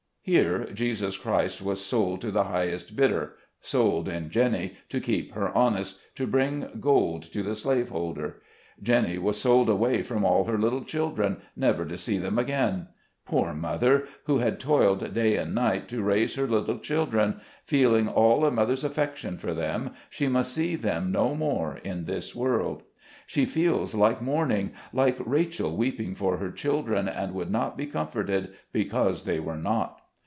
[0.23, 5.49] Here Jesus Christ was sold to the highest bidder; sold in Jenny to keep her
[5.57, 8.39] honest, to bring gold to the slave holder.
[8.83, 12.89] Jenny was sold away from all her little children, never to see them again.
[13.25, 14.07] Poor mother!
[14.25, 18.83] who had toiled day and night to raise her little children, feeling all a mother's
[18.83, 22.83] affection for them, she must see them no more in this world!
[23.25, 28.53] She feels like mourning— "like Rachel weeping for her children, and would not be comforted,
[28.71, 29.97] because they were not."